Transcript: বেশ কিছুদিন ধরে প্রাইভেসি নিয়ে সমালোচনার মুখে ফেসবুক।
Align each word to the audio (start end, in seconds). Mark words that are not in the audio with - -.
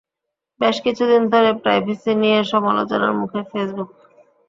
বেশ 0.61 0.75
কিছুদিন 0.85 1.21
ধরে 1.33 1.49
প্রাইভেসি 1.63 2.11
নিয়ে 2.21 2.39
সমালোচনার 2.51 3.13
মুখে 3.19 3.39
ফেসবুক। 3.49 3.89